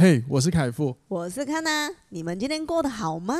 [0.00, 3.34] 嘿，我是凯富，我是康娜，你们今天过得好吗？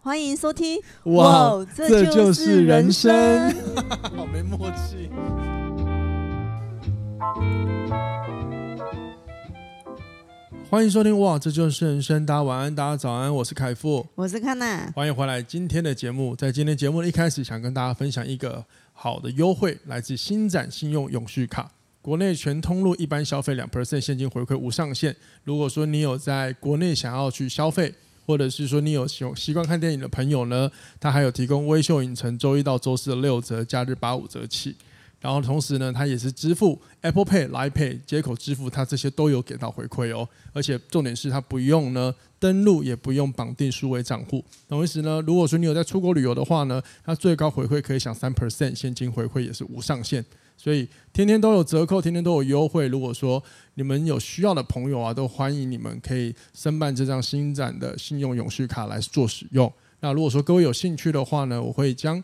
[0.00, 0.80] 欢迎收听。
[1.06, 3.84] 哇，哇这就是人生，人生
[4.16, 5.10] 好没默契。
[10.70, 11.18] 欢迎收听。
[11.18, 12.24] 哇，这就是人生。
[12.24, 13.34] 大家晚安，大家早安。
[13.34, 14.88] 我是凯富，我是康娜。
[14.94, 15.42] 欢迎回来。
[15.42, 21.72] 今天的节目，在今天节目的一开始，想跟大家分享一个好的优惠，来自新展信用永续卡。
[22.04, 25.16] 国内全通路一般消费两 percent 现金回馈无上限。
[25.42, 27.94] 如果说你有在国内想要去消费，
[28.26, 30.70] 或者是说你有习习惯看电影的朋友呢，
[31.00, 34.76] 他还有提供微秀影城周一到周四的六折，假日八五折起。
[35.18, 40.28] 然后同时呢，它也是支付 Apple Pay、Line Pay 接口支付，它这些都有给到回馈哦。
[40.52, 44.44] 而且重点是它不用呢登录，也不用绑定数位账户。
[44.68, 50.22] 同时呢，如果说你有在出国旅游的话呢，它最高回馈可以享三 percent 现金回馈，也是无上限。
[50.56, 52.88] 所以天天都有折扣，天天都有优惠。
[52.88, 53.42] 如果说
[53.74, 59.72] 你们有需要的朋友啊，都欢迎你们可以申办这张新展的信用永续卡来做使用。
[60.00, 62.22] 那如果说各位有兴趣的话呢，我会将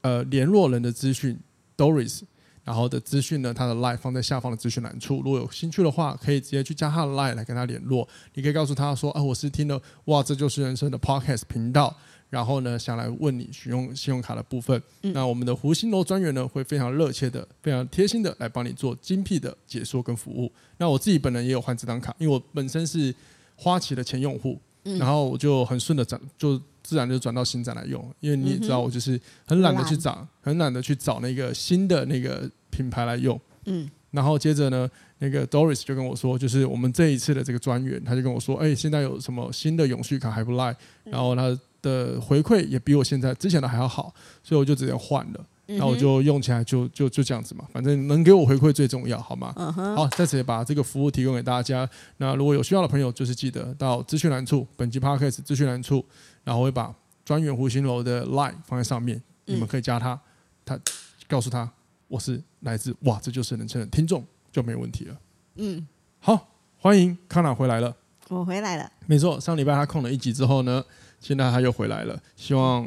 [0.00, 1.38] 呃联络人的资讯。
[1.78, 2.22] Doris，
[2.64, 5.22] 然后的资讯呢，他的 line 放在下方的资讯栏处。
[5.22, 8.08] 如果有兴趣的话，可以直接去加他的 line 来跟他联络。
[8.34, 11.96] 你可以告诉他说：“啊，我是听了哇，这就是人生的 podcast 频道。”
[12.30, 14.80] 然后呢，想来问你使用信用卡的部分。
[15.02, 20.50] 嗯、那我们的胡心楼专员呢，会非常热切的、非常贴心的来帮你做精辟的解说跟服务。
[20.76, 23.14] 那我自己本人也有换这张卡，因为我本身是
[23.56, 26.60] 花旗的前用户，嗯、然后我就很顺的转就。
[26.80, 33.38] 自然就转到新展来用，因为你也知道我就是很懒得去找，很懒得去找那个新的那个品牌来用。
[33.66, 45.44] 嗯，然后接着呢，那个 Doris 就跟我说，就是我们这一次的这个专员，他就跟我说，哎，现在有什么新的永续卡还不赖，然后他的回馈也比我现在之前的还要好，所以我就直接换了。
[45.70, 49.52] 那我就用起来就就就这样子嘛，反正能给我回馈最重要，好吗？
[49.94, 51.86] 好，在此也把这个服务提供给大家。
[52.16, 56.02] 那如果有需要的朋友，就是记得到资讯栏处，本期 Podcast 资讯栏处，
[56.42, 60.18] 然后会把专员胡心楼的 Line 放在上面，你们可以加他，
[60.64, 60.80] 他
[61.28, 61.70] 告诉他
[62.06, 65.16] 我是来自哇，这就是人称的听众就没问题了。
[65.56, 65.86] 嗯，
[66.18, 67.94] 好，欢迎康娜回来了。
[68.30, 68.90] 我回来了。
[69.06, 70.82] 没错，上礼拜他空了一集之后呢，
[71.20, 72.86] 现在他又回来了，希望。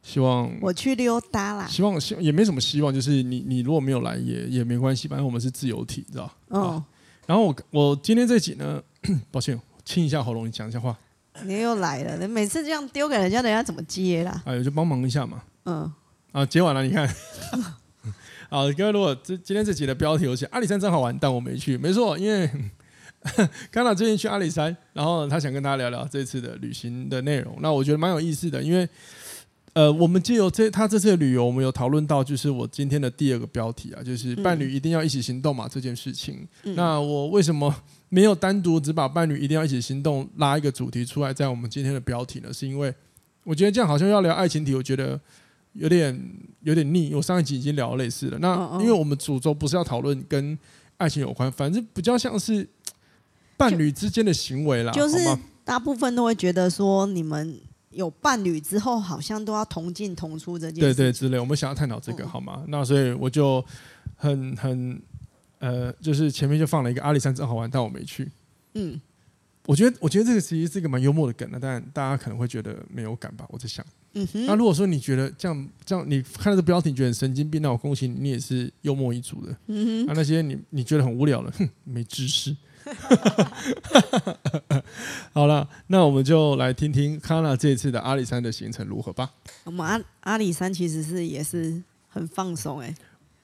[0.00, 1.66] 希望我去溜达啦。
[1.66, 6.82] 希望希也没什么希望，就是你你如果没有来也也没关系，反正我们是自由体，知道哦。
[7.26, 8.80] 然后我我今天这集呢，
[9.30, 10.96] 抱歉，清一下喉咙，你讲一下话。
[11.42, 14.40] 你又来了，你每次这样丢给人家，人家怎么接啦？
[14.46, 15.42] 哎呦，就帮忙一下嘛。
[15.66, 15.92] 嗯。
[16.32, 17.06] 啊，接完了，你看。
[18.48, 22.50] 好，各位，如果这今天这集的标题有写阿里山真好玩，但我没去，没错，因为
[23.70, 27.56] 康娜最近去阿里山，然后他想跟大家聊聊这次的旅行的内容。
[27.60, 28.88] 那我觉得蛮有意思的，因为。
[29.74, 36.44] 呃，我们借由这他这次的旅游，我们有讨论到，就是我今天的第二个标题啊，就是伴侣一定要一起行动嘛、嗯、这件事情。
[36.64, 37.72] 嗯、那我为什么
[38.08, 42.52] 没有单独只把伴侣一定要一起行动拉一个主题出来，在我们今天的标题呢？
[42.52, 42.92] 是因为
[43.44, 45.20] 我觉得这样好像要聊爱情题，我觉得
[45.74, 46.28] 有点
[46.62, 47.14] 有点腻。
[47.14, 50.58] 我上一集已经聊了类似的，那因为我们主轴不是要讨论跟
[50.96, 52.68] 爱情有关，反正比较像是
[53.58, 54.92] 伴侣之间的行为啦。
[54.92, 55.18] 就是
[55.64, 57.60] 大部分都会觉得说你们。
[57.90, 60.80] 有伴侣之后，好像都要同进同出这件事。
[60.80, 62.62] 对对，之类，我们想要探讨这个，好吗？
[62.68, 63.64] 那所以我就
[64.14, 65.00] 很很
[65.58, 68.30] 呃，就是前面就放了一个阿里山真好玩，但我没去。
[68.74, 69.00] 嗯，
[69.66, 73.44] 我觉得我觉得这个其实是一个蛮幽默的梗的，但大家可能会觉得没有感吧？
[73.48, 74.46] 我在想，嗯哼。
[74.46, 79.56] 那如果说你觉得这样这样，你看到这标题觉得很神经病，那我恭喜你，你也是幽默一族的。
[79.66, 80.06] 嗯哼。
[80.06, 82.54] 那那些你你觉得很无聊的，哼，没知识。
[85.32, 89.30] 好了，那我们就来听听康娜这一次的阿里山的行程如何吧。
[89.64, 92.94] 我们阿阿里山其实是也是很放松哎、欸，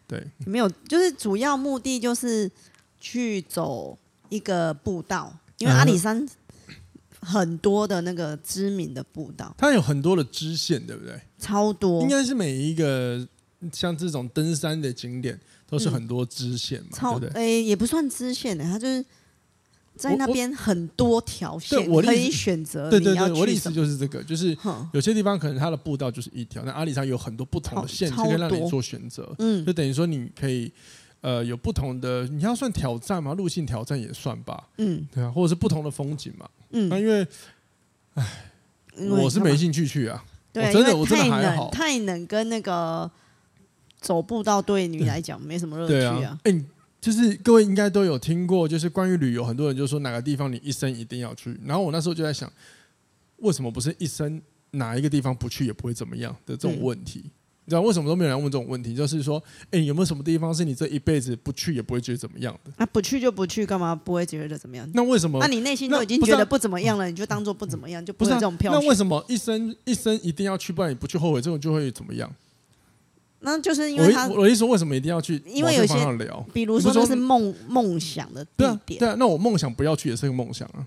[0.08, 2.50] 对，没有，就是主要目的就是
[2.98, 3.96] 去走
[4.28, 6.26] 一个步道，因为阿里山
[7.20, 11.20] 很多的那个知名的步道，它有很多的支线，对不对？
[11.38, 13.26] 超多，应该是每一个
[13.72, 15.38] 像这种登山的景点
[15.68, 17.40] 都是很多支线嘛，嗯、超对不对？
[17.40, 19.04] 哎、欸，也不算支线的、欸，它就是。
[19.96, 24.56] 在那边很多条线可以选择，对对对，我的意思就是这个，就是
[24.92, 30.70] 有些地方可能它的步道就是一条，那阿里山有很多不同的线，可以让你做选择，嗯，就等于说你可以
[31.20, 33.34] 呃有不同的，你要算挑战吗？
[33.34, 37.26] 路线挑战也算吧，嗯，对啊，或者是不同的风景嘛，嗯，那因为，
[38.14, 38.50] 唉，
[39.08, 43.08] 我是没兴趣去啊，对，真的我真的还好，太冷跟那个
[44.00, 46.64] 走步道对你来讲没什么乐趣啊，哎。
[47.04, 51.54] 就是各位应该都有听过，就是关于旅游，很多人就说哪个地方你一生一定要去。
[51.62, 52.50] 然后我那时候就在想，
[53.40, 54.40] 为什么不是一生
[54.70, 57.20] 哪一个地方不去也不会怎么样的这种问题？
[57.66, 58.94] 你知道为什么都没有人问这种问题？
[58.94, 62.72] 就是说，哎，有没有什么地方是你这一辈子不去也不会觉得怎么样的？
[62.78, 64.90] 啊，不去就不去，干嘛不会觉得怎么样？
[64.94, 65.38] 那为什么？
[65.40, 68.72] 那你内心都已经觉得不怎么样了，你就当做不怎么样，就不是这种票。
[68.72, 72.34] 那为什么一生一生一定要去，不然你不去后悔，这种就会怎么样？
[73.44, 75.40] 那就是因为他，我的意思说，为什么一定要去？
[75.46, 78.66] 因为有些聊，比如说那是梦梦想的地点。
[78.66, 80.86] 对啊，对啊，那我梦想不要去也是个梦想啊。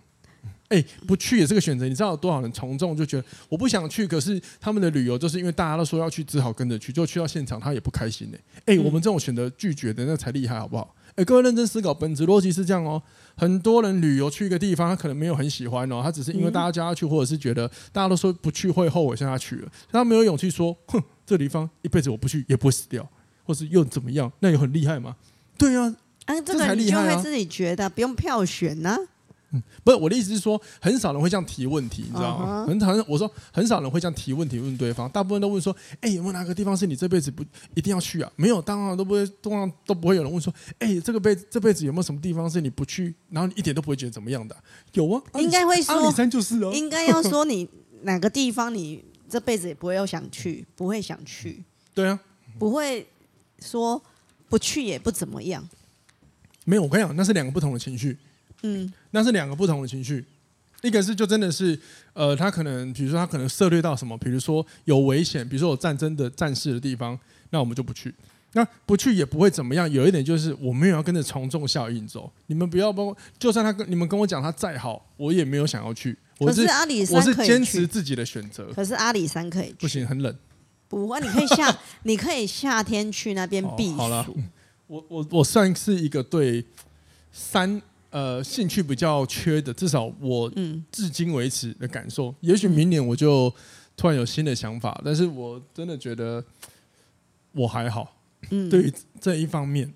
[0.70, 1.88] 哎，不去也是个选择。
[1.88, 6.92] 你知道有多少人从众就觉得我不想去，可是他们的旅游就是因为大家都说要去，只好跟着去。
[6.92, 8.38] 就去到现场，他也不开心呢。
[8.66, 10.94] 哎，我们这种选择拒绝的那才厉害，好不好？
[11.16, 13.02] 哎，各位认真思考，本质逻辑是这样哦。
[13.38, 23.08] 很多人旅游去一个地方，他可能没有很喜欢哦，他只是因为大家叫他去，或者是觉得大家都说不去会后悔，像他去了，他没有勇气说，哼，这地方一辈子我不去也不会死掉，
[23.44, 24.32] 或是又怎么样？
[24.40, 25.16] 那有很厉害吗？
[25.58, 25.94] 对啊，
[26.26, 28.98] 啊，这个你就会自己觉得不用票选呢。
[29.52, 32.66] 嗯，不是我的意思是说，很少人会这样提问题，你知道吗？
[32.68, 37.44] 很很，我说很少人会这样提问题问对方，大部分都问说，哎，有没有哪个地方是你这辈子不
[37.74, 38.30] 一定要去啊？
[38.36, 44.56] 没有，当然都不会，通常都不会有人问说，哎，这个辈这辈子有没有什么地方是你不去，然后你一点都不会觉得怎么样的？
[44.94, 47.70] 有啊，应该会说，阿里山就是哦，应该要说你
[48.02, 51.64] 哪个地方你这辈子也不会又想去，不会想去，
[51.94, 52.20] 对啊，
[52.58, 53.08] 不会
[53.60, 54.02] 说
[54.48, 55.68] 不去也不怎么样。
[56.66, 58.18] 没有，我跟你讲，那是两个不同的情绪。
[58.64, 60.26] 嗯，那是两个不同的情绪，
[60.82, 61.80] 一个是就真的是，
[62.14, 67.18] 呃，他可能比如说他可能涉猎到什么，比如说有危险，比如说有战争的战事的地方，
[67.52, 68.14] 那我们就不去。
[68.54, 69.90] 那不去也不会怎么样。
[69.92, 76.18] 有一点就是我没有要跟着从众效应走，你们不要包括，就算他跟你们跟我讲他再好，我也没有想要去。
[76.40, 78.72] 我是，可是阿里山我是坚持自己的选择。
[78.74, 80.36] 可是阿里山可以去，不行，很冷。
[80.88, 83.98] 不会，你可以夏， 你可以夏天去那边避暑。
[83.98, 84.26] 好了，
[84.88, 86.66] 我我我算是一个对
[87.32, 87.82] 山。
[88.10, 90.50] 呃，兴趣比较缺的，至少我
[90.90, 93.54] 至今为止的感受，嗯、也许明年我就
[93.98, 96.44] 突然有新的想法，但是我真的觉得
[97.52, 98.16] 我还好。
[98.50, 99.94] 嗯，对于这一方面，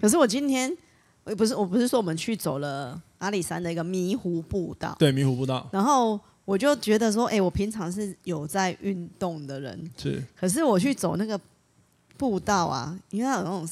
[0.00, 0.74] 可是我今天，
[1.22, 11.40] 我不是我不是说我们去走了阿里山的一个迷糊步道，对，迷糊步道，然后我就觉得说，哎、欸，我平常是有在运动的人，是，可是我去走那个
[12.18, 13.66] 步道啊，因为它有那种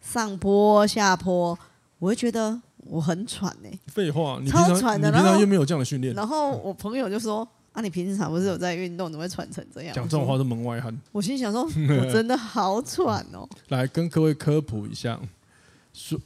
[0.00, 1.56] 上坡下坡，
[2.00, 2.60] 我会觉得。
[2.88, 3.78] 我很喘呢、欸。
[3.88, 5.10] 废话，你超喘的。
[5.10, 6.14] 然后又没有这样的训练。
[6.14, 7.40] 然后我朋友就说
[7.74, 10.96] ：“啊，你平常不是有在运动，怎么会喘成这样？”讲这种话是门外汉。
[11.10, 11.64] 我心想说
[11.98, 15.18] ：“我真的好喘哦。”来跟各位科普一下，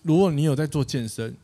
[0.02, 1.34] 如果你有在做健身，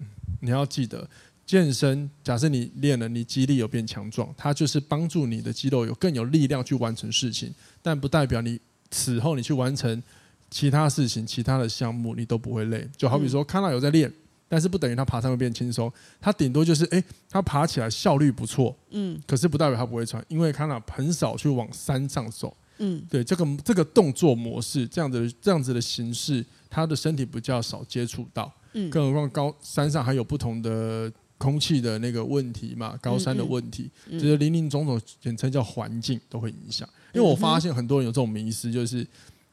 [0.40, 1.08] 你要记得，
[1.46, 8.60] 健身假设你练了，你肌力有变强壮，它就是帮助你的肌肉有更有力量去完成事情，但不代表你
[8.90, 10.02] 此后你去完成
[10.50, 12.88] 其他事情、其他的项目你都不会累。
[12.96, 14.12] 就好比说，康纳有在练。
[14.48, 36.88] 但是不等于他爬山会变轻松，他顶多就是哎，他爬起来效率不错，嗯，可是不代表他不会喘，因为康纳很少去往山上走，嗯，对，这个这个动作模式这样子这样子的形式，他的身体比较少接触到，嗯，更何况高山上还有不同的空气的那个问题嘛，高山的问题，嗯嗯、就是林林总总，简称叫环境都会影响。
[37.12, 39.04] 因为我发现很多人有这种迷思，就是。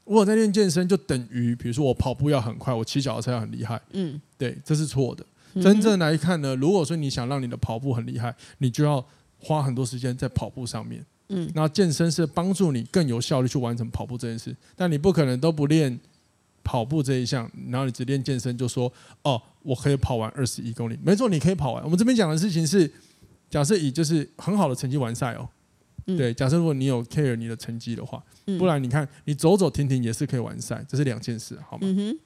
[0.06, 3.82] 我在练健身，就等于比如说我跑步要很快，我骑脚踏车要很厉害。
[3.94, 5.26] 嗯，对，这是错的。
[5.62, 9.02] 真正来看呢，如果说你想让你的跑步很厉害，你就要
[9.40, 11.06] 花很多时间在跑步上面。
[11.30, 15.98] 嗯，那健身是帮助你更有效率去完成跑步这件事，但你不可能都不练
[16.64, 18.92] 跑步这一项，然后你只练健身，就说
[19.24, 20.98] 哦，我可以跑完二十一公里。
[21.04, 21.84] 没错，你可以跑完。
[21.84, 22.92] 我们这边讲的事情是，
[23.50, 25.48] 假设以就是很好的成绩完赛哦。
[26.08, 31.82] 嗯、对，假设如果你有 care 你的成绩的话，嗯、不然你看你走走停停也是可以完赛，这是两件事，好吗？
[31.84, 32.20] 嗯哼。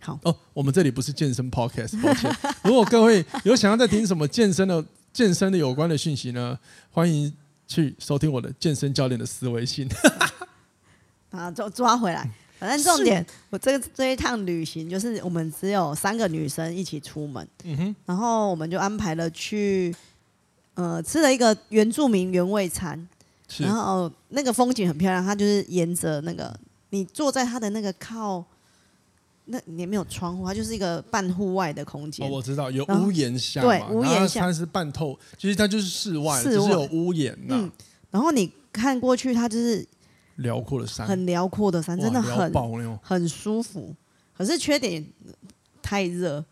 [0.00, 2.30] 好哦，我们这里不是健身 podcast，抱歉。
[2.64, 6.58] 如果各位有想要再听什么健身的、健身的有关的讯息呢，
[6.90, 7.32] 欢迎
[7.66, 9.88] 去收听我的健身教练的思维信。
[11.30, 12.30] 啊，抓抓回来。
[12.58, 19.94] 反正重点，我这个这一趟旅行就是我们只有三个女生一起出门，嗯哼，然后我们就安排了去。
[20.76, 22.98] 呃，吃了一个原住民原味餐，
[23.58, 26.52] 然后那个风景很漂亮，它就是沿着那个
[26.90, 28.44] 你坐在它的那个靠，
[29.44, 32.26] 那也没有窗户，它就是一个半户外的空间。
[32.26, 37.38] 哦，我知道有屋檐下嘛，对，屋檐下它是半透，其实它就是室外，室外只是有屋檐。
[37.48, 37.70] 嗯，
[38.10, 39.86] 然后你看过去，它就是
[40.36, 42.52] 辽阔的山，很辽阔的山，真的很
[43.02, 43.94] 很，舒服。
[44.36, 45.04] 可是缺点
[45.82, 46.44] 太热。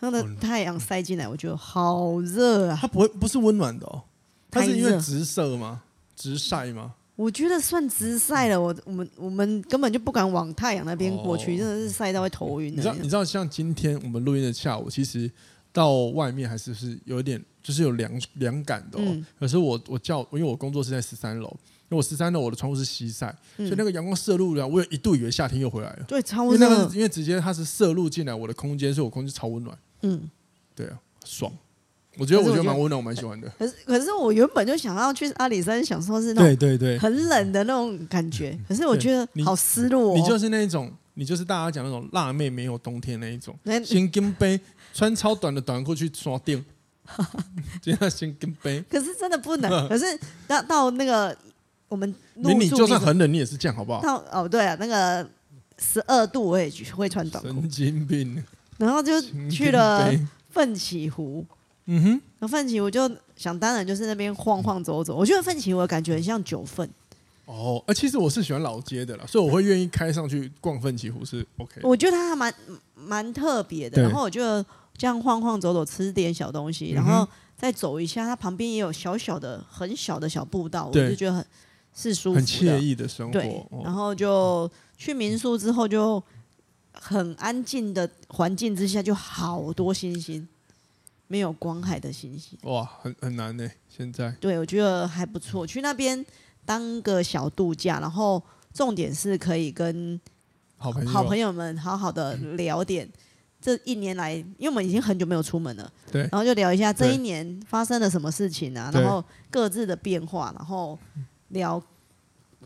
[0.00, 2.78] 它的太阳晒进来，我觉得好热啊！
[2.80, 4.00] 它不会不是温暖的哦，
[4.48, 5.82] 它是因为直射吗？
[6.14, 6.94] 直晒吗？
[7.16, 8.60] 我觉得算直晒了。
[8.60, 12.72] 我我们我们根本就不敢往太阳那边过去，真的是晒到会头晕。
[12.72, 15.28] 你知道你知道像今天我们录音的下午，其实
[15.72, 19.24] 到外面还是是有一点就是有凉凉感的哦。
[19.36, 21.52] 可是我我叫因为我工作是在十三楼，
[21.90, 26.04] 因为我十三楼我的窗户是西晒，嗯、所以那个阳光射入来，我有一度以为夏天又回来了。
[26.06, 29.76] 对，超因为那个因为直接它是射入进来我的空间，所以我空气超温暖。
[30.02, 30.28] 嗯，
[30.74, 31.50] 对啊，爽。
[32.18, 33.48] 我觉得我觉得蛮温暖，我蛮喜欢的。
[33.58, 38.58] 可是可是我原本就想要去阿里山，享受是那种对对对很冷的那种感觉。
[38.66, 40.20] 可是我觉得好失落、哦你。
[40.20, 43.56] 你就是那种，你就是大家讲那种辣妹没有冬天那一种。
[43.84, 44.60] 先跟杯
[44.92, 46.64] 穿超短的短裤去刷电，
[47.80, 48.84] 就要先跟杯。
[48.90, 49.70] 可是真的不能。
[49.88, 50.04] 可是
[50.48, 51.36] 到到那个
[51.88, 54.00] 我们你你就算很冷，你也是这样好不好？
[54.02, 55.28] 到哦对啊，那个
[55.78, 57.48] 十二度我也会穿短裤。
[57.48, 58.42] 神经病。
[58.76, 60.08] 然后就去了
[60.50, 61.44] 奋起湖。
[61.86, 66.88] 嗯哼，那奋起湖就想当然就是那边晃晃走走，我觉得奋起湖的感觉很像九份。
[67.46, 71.80] 哦，呃，其实我是喜欢老街的啦，所以我会愿意开上去逛奋起湖是 OK。
[71.82, 72.54] 我觉得它还蛮
[72.94, 74.62] 蛮特别的，然后我觉得
[74.98, 77.26] 这样晃晃走走，吃点小东西，然后
[77.56, 81.46] 再走一下，它旁边也有小小的、很小的小步道，我就觉得很
[81.94, 83.32] 是舒服、很惬意的生活。
[83.32, 86.22] 对，然后就去民宿之后，就
[86.92, 90.48] 很安静的环境之下，就好多星星。
[91.30, 93.70] 没有光海的星星，哇，很很难呢。
[93.86, 96.24] 现在对，我觉得还不错，去那边
[96.64, 98.42] 当个小度假，然后
[98.72, 100.18] 重点是可以跟
[100.78, 103.06] 好朋友好朋友们好好的聊点
[103.60, 110.98] 这一年来，因为我们已经很久没有出门了，对，然后就聊一下这一年发生了什么事情啊，然后各自的变化，然后
[111.48, 111.82] 聊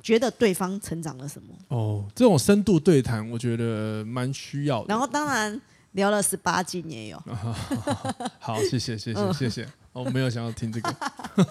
[0.03, 1.55] 觉得对方成长了什么。
[1.69, 4.87] 哦，这种深度对谈，我觉得蛮需要的。
[4.89, 5.61] 然后当然。
[5.93, 7.23] 聊了十八禁也有，
[8.41, 9.69] 好，谢谢，谢谢，谢谢。
[9.93, 10.89] 我没有想要听这个。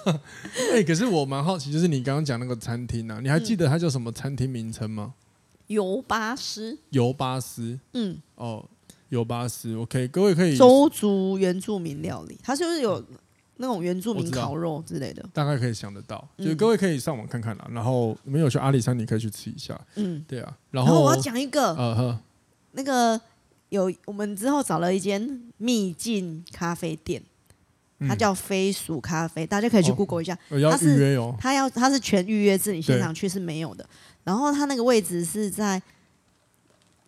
[0.74, 5.14] 哎，可是我蛮好奇，就是你刚刚讲那个餐厅啊，你还记得它叫什么餐厅名称吗？
[5.68, 6.76] 尤巴斯。
[6.90, 7.80] 尤巴斯。
[7.94, 8.18] 嗯。
[8.34, 8.66] 哦，
[9.10, 9.76] 尤巴斯。
[9.76, 10.58] OK，各位可以。
[10.58, 13.06] 周族原住民料理，它是不是有
[13.62, 15.24] 那种原住民烤肉之类的？
[15.32, 17.68] 大概可以想得到，就是各位可以上网看看啦。
[17.72, 19.80] 然后没有去阿里山，你可以去吃一下。
[19.96, 20.58] 嗯，对啊。
[20.72, 22.20] 然后我要讲一个，呃呵，
[22.74, 23.22] 那个。
[23.72, 27.24] 有，我们之后找了一间秘境咖啡店，
[28.06, 30.38] 它叫飞鼠咖啡，大家可以去 Google 一下。
[30.50, 31.34] 哦、要预约哟。
[31.40, 33.88] 它要它是全预约制，你现场去是没有的。
[34.26, 35.82] 然后它那个位置是在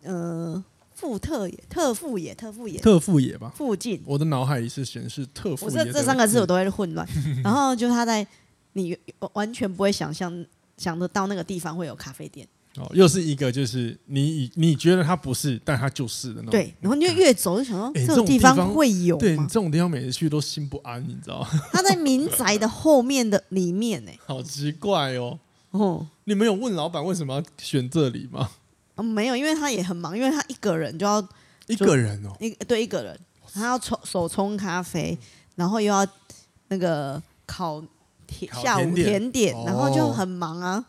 [0.04, 4.00] 呃富特野、特富野、特富野、特富野吧附近。
[4.04, 5.78] 我的脑海里是显示特富野。
[5.78, 7.06] 我这这三个字我都会混乱。
[7.42, 8.26] 然后就他在
[8.74, 8.96] 你
[9.32, 10.44] 完全不会想象
[10.76, 12.46] 想得到那个地方会有咖啡店。
[12.76, 16.50] 哦，又是一个，就是你你觉得它不是，但它就是的那种。
[16.50, 19.16] 对，然后你就越走就想说，这种地方会有。
[19.16, 21.48] 对，你这种地方每次去都心不安，你知道吗？
[21.70, 24.10] 它在民宅的后面的里面呢。
[24.26, 25.38] 好奇怪哦。
[25.70, 28.50] 哦，你们有问老板为什么要选这里吗？
[28.96, 31.20] 嗯，没有，因为他也很忙，因为他一个人就要
[31.66, 33.18] 一个人哦，一对一个人，
[33.52, 35.18] 他要冲手冲咖啡，
[35.56, 36.06] 然后又要
[36.68, 37.82] 那个烤
[38.26, 40.84] 甜下午甜点，然后就很忙啊。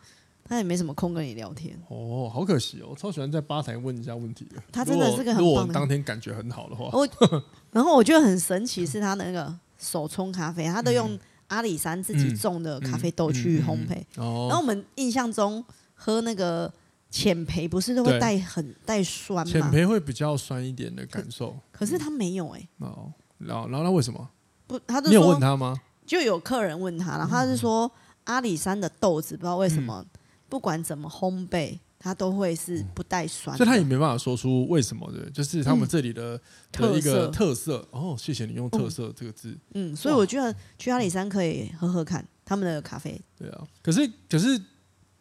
[0.47, 4.61] 他也没什么空跟你聊天哦，好可惜哦，我超喜欢在吧台问一下问题的。
[4.71, 5.61] 他真的是个很棒的。
[5.61, 7.09] 如果当天感觉很好的话，我
[7.73, 14.05] 然后我觉得很神奇是他的那个手冲咖啡，他都用阿里山自己种的咖啡豆去烘焙。
[14.15, 16.71] 然后我们印象中喝那个
[17.15, 19.51] 浅培不是都会带很带酸吗？
[19.51, 21.55] 浅焙会比较酸一点的感受。
[21.71, 22.67] 可是他没有哎。
[22.79, 24.29] 哦，然后然后那为什么？
[24.67, 25.79] 不，他就你有问他吗？
[26.05, 27.89] 就有客人问他，然后他是说
[28.25, 30.05] 阿里山的豆子不知道为什么。
[30.47, 36.39] 不管怎么烘焙，它都会是不带酸，所以他也没办法说出为什么的，就是他们这里的
[36.71, 37.85] 的一个特色。
[37.89, 39.57] 哦，谢谢你用“特色”这个字。
[39.73, 43.19] 嗯，所以我觉得去阿里山可以喝喝看他们的咖啡。
[43.35, 44.61] 对啊，可是可是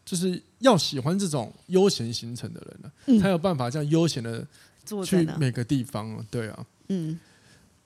[0.05, 4.47] 就是要喜欢这种悠闲行程的人呢，才有办法这样悠闲的
[5.05, 6.25] 去每个地方。
[6.31, 7.21] 对啊，嗯，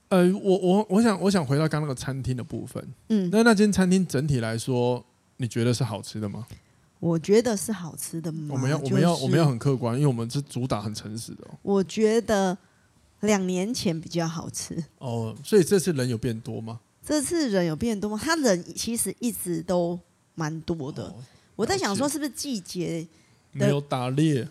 [0.09, 2.83] 呃，我我我想我想回到刚刚那个餐厅的部分。
[3.09, 5.05] 嗯，那那间餐厅整体来说，
[5.39, 6.47] 你觉得是好吃的吗？
[7.01, 8.55] 我觉得是好吃的吗？
[8.55, 11.47] 我们要我们要我们要很客观，因为我们是主打很诚实的。
[11.63, 12.57] 我觉得
[13.21, 16.79] 两年前比较好吃哦，所以这次人有变多吗？
[17.05, 18.21] 这次人有变多吗？
[18.23, 19.99] 他人其实一直都
[20.37, 21.13] 蛮多的。
[21.59, 23.05] 我在想说，是不是季节
[23.51, 24.47] 没有打猎？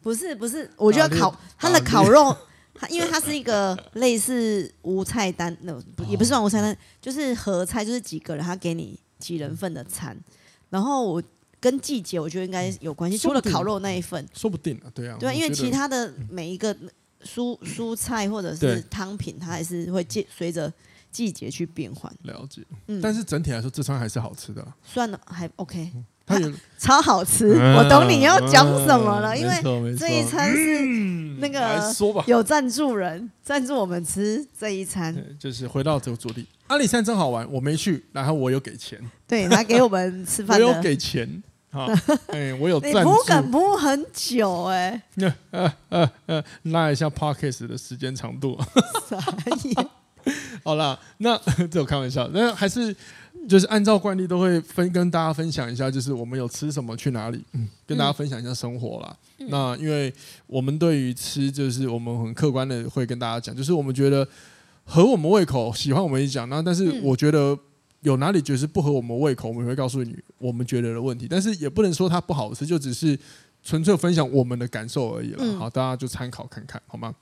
[0.00, 2.36] 不是不是，我觉得烤它的烤肉，
[2.72, 10.16] 它因为它是一个类似无菜单，那也不是算无菜单，就是合菜，就是几个人他给你几人份的餐，
[10.70, 11.22] 然后我。
[11.60, 16.76] 跟季节我觉得应该有关系，除了烤肉那一份，说不定啊，对啊，对，因为其他的每一个
[17.24, 20.70] 蔬蔬菜或者是汤品，它还是会随随着
[21.10, 22.14] 季节去变换。
[22.24, 24.62] 了解，嗯，但是整体来说，这餐还是好吃的。
[24.82, 25.90] 算了，还 OK，
[26.26, 27.56] 它有 超好吃。
[27.76, 30.84] 我懂你要讲什么了，因为这一餐是
[31.38, 31.80] 那个
[32.26, 36.46] 有赞助人赞助我们吃这一餐， 就是回到这个主题。
[36.68, 41.42] 阿里山真好玩，我没去，然后我有给钱，对他给我们吃饭， 我有给钱。
[41.70, 41.88] 好，
[42.28, 42.98] 哎，我有赞助。
[42.98, 48.56] 你铺梗铺很久哎、欸，呃呃呃，拉一下 Podcast 的时间长度。
[49.10, 49.18] 傻
[49.64, 49.88] 眼。
[50.62, 51.36] 好啦，那
[51.70, 52.94] 这我开玩笑，那还是
[53.48, 59.16] 就是按照惯例都会分跟大家分享一下，就是我们有吃什么，去哪里，嗯，跟大家分享一下生活啦。
[59.38, 60.12] 嗯、那因为
[60.46, 64.26] 我们对于吃，就是我们很客观的会跟大家讲，就是我们觉得
[64.84, 67.58] 合我们胃口，喜欢我们一讲，那但是我觉得。
[68.04, 73.18] 有哪里觉得是不合我们胃口，我们会告诉你我们觉得的问题，但是也不能说它不好吃，就只是
[73.62, 75.38] 纯粹分享我们的感受而已了。
[75.40, 77.14] 嗯、好，大家就参考看看，好吗？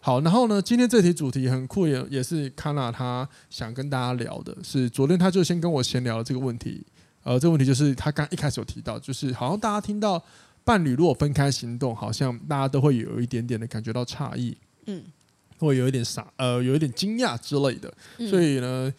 [0.00, 6.84] 好，然后呢，今天这题主题很酷，也也是 Kana 他想跟大家聊的，是昨天他就先跟我闲聊了这个问题。
[7.22, 10.22] 呃，这个问题就是他刚一开始有提到，就是好像大家听到
[10.64, 15.02] 伴侣如果分开行动，好像大家都会有一点点的感觉到诧异，嗯，
[15.58, 17.92] 会有一点傻，呃，有一点惊讶之类的，
[18.28, 18.92] 所以呢。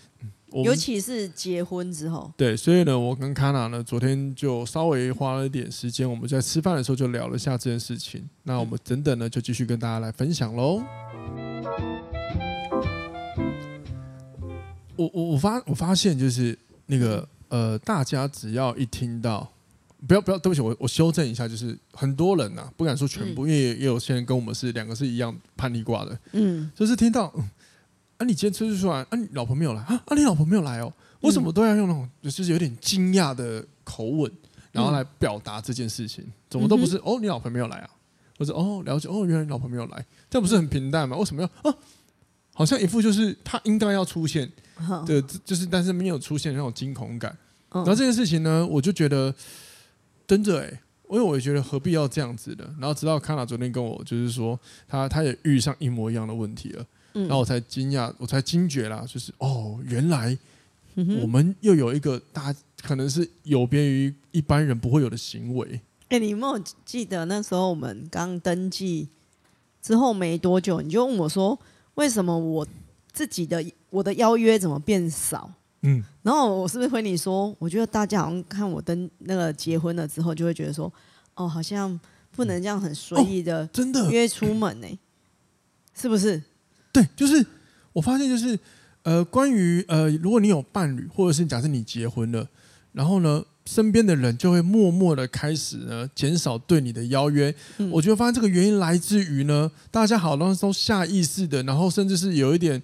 [0.54, 8.28] 尤其是结婚之后，对，所以呢，我跟 Kana 呢，昨天就稍微花了一点时间，我们在吃饭的时候就聊了一下这件事情。
[8.44, 10.84] 那我们等等呢，就继续跟大家来分享喽。
[14.98, 19.50] 我我我发我发现就是那个呃，大家只要一听到，
[20.06, 27.34] 不要不要，对不起，我我修正一下，就是很多人呐、啊，不敢说全部，嗯、因为也，有些人跟我们是两个是一样叛逆挂的，嗯，就是听到。
[28.22, 30.04] 啊，你今天吃出来，啊，你老婆没有来啊？
[30.06, 30.94] 啊，你老婆没有来哦？
[31.22, 34.32] 为什么都要用那种就是有点惊讶的口吻，
[34.72, 36.24] 然后来表达这件事情？
[36.48, 37.18] 怎么都不是哦？
[37.20, 37.90] 你老婆没有来啊？
[38.38, 41.18] 或者哦，了解哦，原来你老婆没有来，这不是很平淡吗？
[41.18, 41.76] 为什么要啊？
[42.54, 44.52] 好像一副就是他应该要出现
[45.08, 47.36] 的，就是但是没有出现那种惊恐感。
[47.72, 49.34] 然后这件事情呢，我就觉得
[50.28, 50.68] 真的哎，
[51.10, 52.66] 因为我也觉得何必要这样子的。
[52.78, 56.86] 然后直到 Kana 昨天跟我就是说，他他也遇上一模一样的问题了。
[57.14, 60.38] 然后我才惊讶，我才惊觉啦，就是哦，原来
[61.22, 65.82] 我们又有一个大，可能是有别于一般人不会有的行为。
[66.10, 69.08] 哎，你有没有记得那时候我们刚登记
[69.82, 71.58] 之后没多久，你就问我说，
[71.96, 72.68] 为什么我
[73.12, 75.50] 自己的我的邀约怎么变少？
[75.82, 80.92] 嗯，然后我是不是回你说，我觉得大家好像看我登那个结婚了之后，就会觉得说，
[81.36, 82.00] 哦，好像
[82.32, 84.88] 不能这样很随意的真的约出门呢？
[85.94, 86.42] 是不是？
[86.92, 87.46] 对，就是
[87.94, 88.58] 我发现，就是
[89.04, 92.48] 呃，关于呃，如果你有伴侣，或者是假设你结婚了，
[92.94, 97.54] 然后呢，身边的人就会默默的开始呢减少对你的邀约。
[97.78, 102.82] 嗯、我觉得发现这个原因来自于呢，大家好多都下意识的，然后甚至是有一点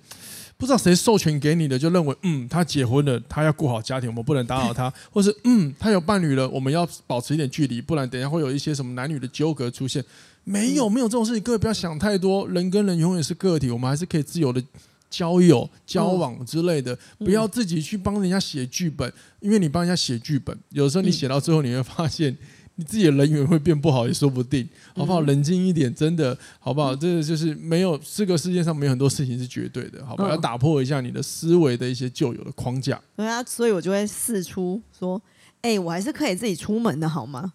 [0.58, 10.04] 不知道谁授权给你的，就认为嗯，他结婚了，他要顾好家庭，我们不能打扰他， 或是嗯，他有伴侣了，我们要保持一点距离，不然等一下会有一些什么男女的纠葛出现。
[10.50, 12.48] 没有没有这种事情，各位不要想太多。
[12.48, 14.64] 人跟人永远是个体，我们还是可以自由的
[15.10, 16.98] 交友、交往之类的。
[17.18, 22.34] 不要自己去帮人家写剧本，因为你帮人家写剧本，有时候你写到最后，你会发现
[22.76, 24.66] 你自己的人缘会变不好，也说不定。
[24.96, 25.20] 好不好？
[25.20, 26.96] 冷静一点，真的好不好？
[26.96, 30.30] 这个就是没有这个世界上没有很多事情是绝对的，好不好？
[30.30, 33.02] 要打破一下你的思维的一些旧有的框架。
[33.18, 35.22] 对啊，所以我就会试出说
[35.62, 37.52] ：“哎，我还是可以自己出门的，好吗？”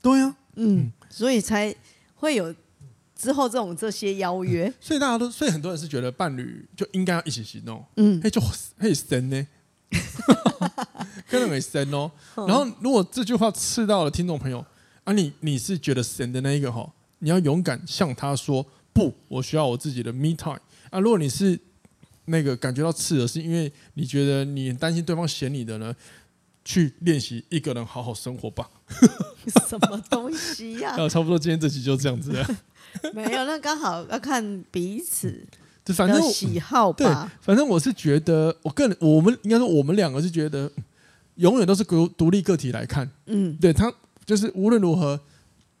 [0.00, 1.74] 对呀，嗯，所以才。
[2.20, 2.52] 会有
[3.14, 8.42] 之后这种这些邀约，所以大家都，所以很多人是觉得伴侣就应该要一起行动，嗯，嘿就
[8.76, 9.46] 嘿神呢，
[11.30, 12.10] 真的没神哦。
[12.34, 14.58] 然后如果这句话刺到了听众朋友
[15.04, 20.58] 啊，你你是觉得神的那一个哈，你要勇敢向他说不，我需要我自己的 me time
[20.90, 20.98] 啊。
[20.98, 21.56] 如果你是
[22.24, 25.94] 那个感觉到刺的，是因为你觉得你担心对方嫌你的呢？
[26.68, 28.68] 去练习一个人好好生活吧。
[29.66, 31.08] 什么东西呀、 啊？
[31.08, 32.46] 差不多今天这期就这样子了。
[33.14, 35.42] 没有，那刚好要看彼此
[35.82, 37.32] 就反正喜好吧。
[37.40, 40.70] 反正我是觉得，我个人，我们应该说，我们两个是觉得，
[41.36, 43.10] 永远都是独独立个体来看。
[43.24, 43.90] 嗯，对他
[44.26, 45.18] 就是无论如何，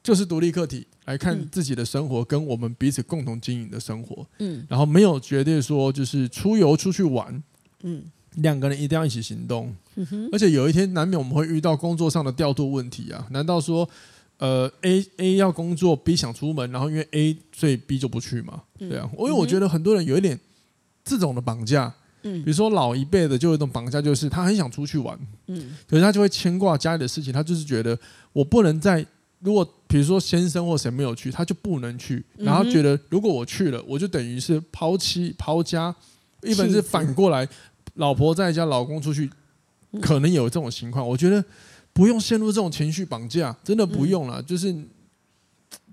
[0.02, 4.26] 就是独立个体来看自己的生活，跟我们彼此共同经营的生活。
[4.38, 7.42] 嗯，然后没有绝对说就是出游出去玩。
[7.82, 8.04] 嗯。
[8.42, 13.26] 两个人一定要一起行动，嗯、而且有一天难免我们会遇到工作上的调度问题啊？
[13.30, 13.88] 难道说，
[14.38, 18.62] 呃，A A 要工作，B 想出门，然后因为 A 所以 B 就不去吗？
[18.78, 20.38] 对啊，因为我觉得很多人有一点
[21.02, 27.98] 这种的绑架，嗯，比如说老一辈的就有一种绑架，就是他很想出去玩，嗯，可是他就会牵挂家里的事情，他就是觉得
[28.32, 29.04] 我不能在，
[29.40, 35.92] 如果比如说先生或谁没有去，他就不能去，然后觉得如果我去了，我就等于是抛妻抛家，
[36.44, 37.48] 一本是反过来。
[37.98, 39.30] 老婆在家，老公出去，
[40.00, 41.06] 可能有这种情况。
[41.06, 41.44] 我觉得
[41.92, 44.40] 不用陷入这种情绪绑架，真的不用了。
[44.42, 44.72] 就是，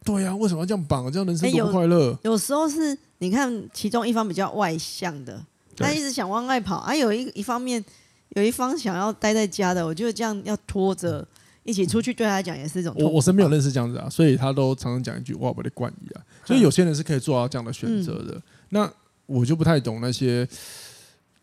[0.04, 1.12] 对呀，为什么要这样绑？
[1.12, 2.18] 这样人生多不快乐。
[2.24, 5.44] 有时候是你看，其中一方比较外向的，
[5.76, 7.84] 他一直想往外跑；啊，有一一方面
[8.30, 11.28] 有一方想要待在家的，我觉得这样要拖着
[11.64, 12.94] 一起出去对他来讲也是一种。
[13.00, 16.22] 我我身边有认识这样子啊，所以他都常常讲一句哇，我的冠意啊。
[16.46, 18.36] 所以有些人是可以做到这样的选择的。
[18.36, 18.94] 嗯、那
[19.26, 20.48] 我就不太懂那些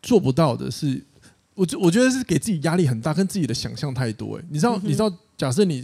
[0.03, 1.03] 做不到的是，
[1.55, 4.37] 我我觉得是给自己压力很大，跟自己的想象太多。
[4.37, 5.83] 哎，你知道，你知道，假设你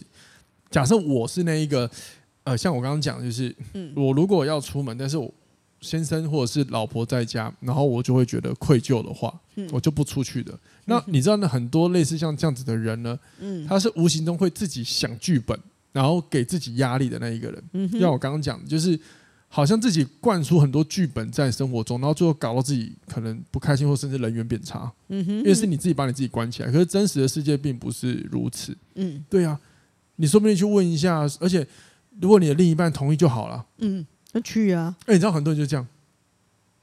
[0.70, 1.90] 假设我是那一个，
[2.44, 3.56] 呃，像我刚刚讲，就是
[3.96, 5.34] 我如果要出门，但是我。
[5.82, 10.54] 先生或者是老婆在家，然后我就会觉得愧疚的话，嗯、我就不出去的。
[10.84, 15.58] 那你知道，那很多类似像这样子的人呢，嗯、他是无形中会自己想剧本，
[15.94, 17.64] 然后给自己压力的那一个人。
[17.72, 19.00] 嗯、像我刚刚讲的，就是
[19.50, 24.90] 好像自己灌输很多剧本在生活中，然后最后搞到自己可能不开心，或甚至人缘变差。
[25.10, 28.78] 嗯、哼因为是你自己把你自己关起来，可是真实的世界并不是如此。
[28.96, 29.60] 嗯，对啊，
[30.16, 31.68] 你说不定去问一下，而且
[32.22, 33.66] 如果你的另一半同意就好了。
[33.80, 34.06] 嗯。
[34.32, 34.96] 那去啊！
[35.08, 35.88] 哎，你知道很多人就这样，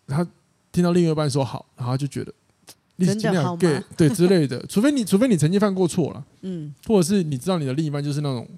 [0.08, 0.26] 他
[0.72, 2.34] 听到另一半说好，然后就觉得
[2.96, 8.48] 你尽量给对之类的， 除非你除非你曾经犯过错了，嗯，或者是你知道你的另一半就是那种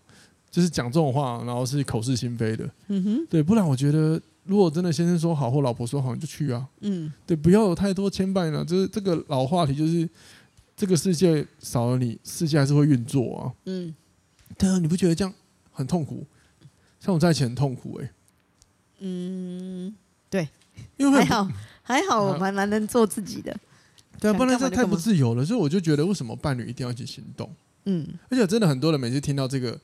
[0.50, 10.08] 就是讲这种话，然后是口是心非的，嗯哼，对，不然我觉得如果真的先生说好或老婆说好，你就去啊，嗯，对，不要有太多牵绊了，就是这个老话题，就是
[10.76, 13.94] 这个世界少了你，世界还是会运作啊，嗯，
[14.56, 15.32] 对啊，你不觉得这样
[15.70, 16.26] 很痛苦？
[17.00, 18.10] 像我在一起很痛苦哎、欸。
[19.00, 19.94] 嗯，
[20.28, 20.48] 对，
[20.96, 21.48] 因为还好
[21.82, 23.56] 还好，我们蛮能做自己的。
[24.18, 25.44] 对啊，不然这太不自由了。
[25.44, 27.48] 所以我就觉得，为什么伴侣一定要一起行动？
[27.84, 29.80] 嗯，而且真的很多人每次听到这个，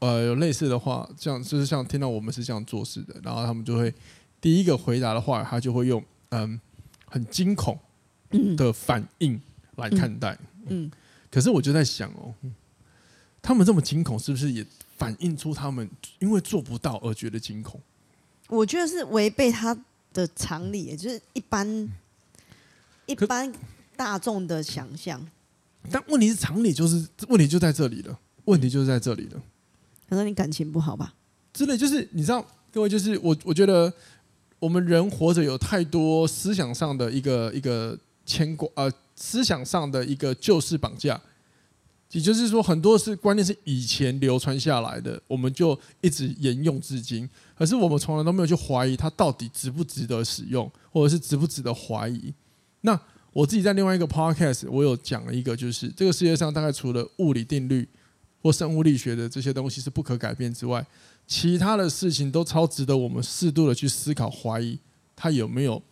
[0.00, 3.92] 呃，有类似的话，像就是像听到我们是这样做事的，然后他们就会
[4.40, 6.60] 第一个回答的话，他就会用嗯
[7.06, 7.76] 很惊恐
[8.56, 9.40] 的反应
[9.76, 10.38] 来看待。
[10.66, 10.88] 嗯，
[11.30, 12.32] 可是我就在想哦，
[13.42, 14.64] 他们这么惊恐，是不是也
[14.96, 15.88] 反映出他们
[16.20, 17.80] 因为做不到而觉得惊恐？
[18.48, 19.76] 我觉得是违背他
[20.12, 21.88] 的常理，也就是一般
[23.06, 23.52] 一般
[23.96, 25.26] 大众的想象。
[25.90, 29.42] 但问题是常理就是问题就在这里了，问题就是在这里了。
[30.08, 31.14] 可能你感情不好吧？
[31.52, 33.92] 真的就是你知道，各位就是我，我觉得
[34.58, 41.20] 我们人活着有太多思想上的一个一个牵挂，呃，思想上的一个旧式绑架。
[42.12, 47.28] 也就是说，很多是观念是以前流传下来的，我们就一直沿用至今。
[47.54, 52.32] 可是我们从来都没有去怀疑它到底值不值得使用，或者是值不值得怀疑。
[52.80, 52.98] 那
[53.34, 57.86] 我自己在另外一个 podcast，我有讲了一个，就是这个世界上大概除了物理定律
[58.40, 60.84] 或生物力学的这些东西是不可改变之外，
[61.26, 64.78] 其他的事情都超值得我们适度的去思考、怀疑
[65.14, 65.82] 它有没有，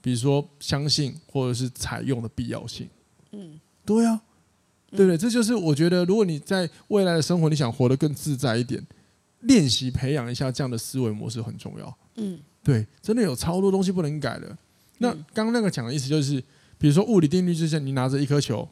[0.00, 2.88] 比如说相信或者是采用的必要性。
[3.32, 4.22] 嗯，对啊。
[4.92, 5.16] 对不对？
[5.16, 8.84] 这就是我觉得，如果你在未来的生活，你想活得更自在一点，
[9.42, 11.98] 练习培养一下这样的思维模式很重要。
[12.16, 14.58] 嗯，对，真的有超多东西不能改的。
[14.98, 16.42] 那刚刚那个讲的意思就是，
[16.76, 18.68] 比如说物理定律，就像你拿着一颗球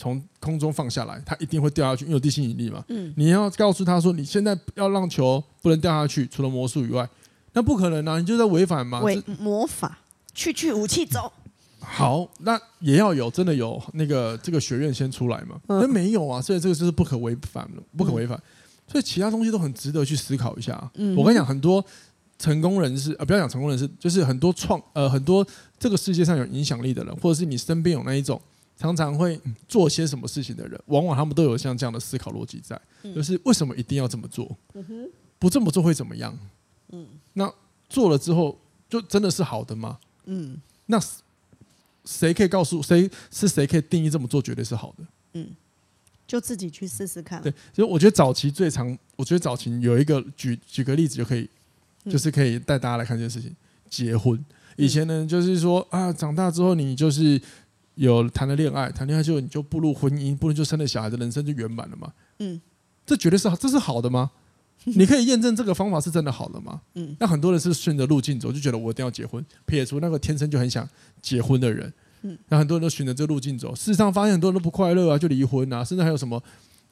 [0.00, 2.82] 从空中放下来，它一定会掉下去，因为有地心引力嘛。
[2.88, 7.06] 嗯，你要告诉他说，你现在要让球不能掉下去，除了魔术以外，
[7.52, 9.02] 那不可能啊，你就在违反嘛。
[9.02, 9.98] 违魔法，
[10.32, 11.30] 去去武器走。
[11.80, 15.60] 好，那也要有真的有那个这个学院先出来嘛？
[15.66, 18.38] 那、嗯、没有啊，所以这个就是不可违反的，不可违反。
[18.38, 18.42] 嗯、
[18.90, 20.90] 所以其他东西都很值得去思考一下。
[20.94, 21.84] 嗯、我跟你讲，很多
[22.38, 25.46] 成功人士啊、呃，不要讲成功人士，就是很多创呃很多
[25.78, 28.40] 这个世界上有影响力的人，或者是你身边有那一种
[28.80, 34.50] 常常会做些什么事情的人，往往他们都有像这样的思考逻辑在，嗯、就是为什么一定要这么做？
[34.74, 36.36] 嗯、不这么做会怎么样？
[36.88, 37.52] 嗯，那
[37.88, 40.00] 做了之后就真的是好的吗？
[40.24, 41.00] 嗯，那。
[42.06, 45.04] 谁可以告诉谁是谁可以定义这么做绝对是好的？
[45.34, 45.50] 嗯，
[46.26, 47.40] 就自己去试试看。
[47.42, 51.48] 对，所以我觉得早期最常，我觉得早期有一个举举个例子就可以，
[52.06, 53.54] 就是可以带大家来看这件事情。
[53.90, 54.42] 结婚
[54.76, 57.40] 以前呢，就是说啊，长大之后你就是
[58.06, 62.10] 有谈了恋爱，谈恋爱之后你就步入婚姻，步入就生了小孩的人生就圆满了嘛。
[62.38, 62.58] 嗯，
[63.04, 64.30] 这绝对是好，这是好的吗？
[64.84, 66.80] 你可以验证这个方法是真的好的吗？
[66.94, 70.88] 嗯，那很多人是顺着路径走，就觉得我一定要结婚，撇除那个天生就很想
[71.20, 76.42] 结婚的人，嗯，那很多人都循着这个路径走，事实上发现很多人都不快乐啊，就离婚啊，甚至还有什么，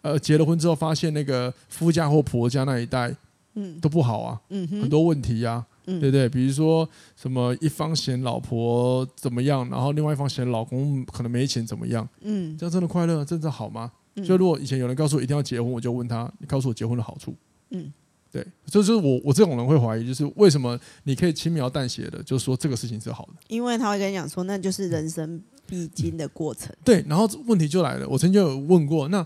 [0.02, 3.16] 呃，结了婚之后发现那个夫家或婆家那一代，
[3.54, 6.28] 嗯，都不好啊，嗯，很多问题啊，嗯，对不对？
[6.28, 13.90] 比如说什么一方嫌老婆怎么样，然后另外一方嫌老公可能没钱怎么样，嗯，这样真的快乐，真的好吗？
[14.16, 17.34] 所以如果以前有人告诉我一定要结婚，我就问他，你告诉我结婚的好处。
[17.70, 17.92] 嗯，
[18.30, 23.34] 对，就是我我这种人会怀疑，就是为什么你可以轻描淡写的就说这个事情是好的？
[23.48, 26.74] 因为他会跟你讲说，那就是人生必经的过程。
[26.84, 29.24] 对，然后问题就来了，我曾经有问过，那